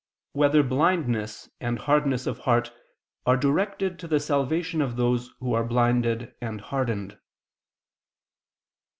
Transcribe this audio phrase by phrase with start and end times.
[0.33, 2.73] 4] Whether Blindness and Hardness of Heart
[3.27, 7.19] Are Directed to the Salvation of Those Who Are Blinded and Hardened?